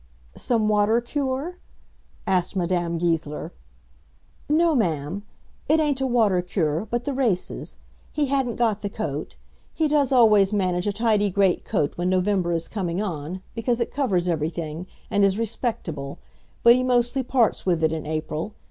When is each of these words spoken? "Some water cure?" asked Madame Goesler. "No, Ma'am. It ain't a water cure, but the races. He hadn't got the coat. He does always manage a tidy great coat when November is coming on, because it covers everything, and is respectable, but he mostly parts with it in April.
"Some 0.35 0.67
water 0.67 0.99
cure?" 0.99 1.59
asked 2.25 2.55
Madame 2.55 2.97
Goesler. 2.97 3.51
"No, 4.49 4.73
Ma'am. 4.73 5.21
It 5.69 5.79
ain't 5.79 6.01
a 6.01 6.07
water 6.07 6.41
cure, 6.41 6.87
but 6.89 7.03
the 7.05 7.13
races. 7.13 7.77
He 8.11 8.25
hadn't 8.25 8.55
got 8.55 8.81
the 8.81 8.89
coat. 8.89 9.35
He 9.75 9.87
does 9.87 10.11
always 10.11 10.53
manage 10.53 10.87
a 10.87 10.91
tidy 10.91 11.29
great 11.29 11.65
coat 11.65 11.95
when 11.99 12.09
November 12.09 12.51
is 12.51 12.67
coming 12.67 12.99
on, 12.99 13.43
because 13.53 13.79
it 13.79 13.91
covers 13.91 14.27
everything, 14.27 14.87
and 15.11 15.23
is 15.23 15.37
respectable, 15.37 16.17
but 16.63 16.73
he 16.73 16.81
mostly 16.81 17.21
parts 17.21 17.67
with 17.67 17.83
it 17.83 17.91
in 17.91 18.07
April. 18.07 18.55